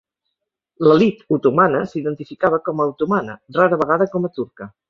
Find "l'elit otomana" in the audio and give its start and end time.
0.85-1.83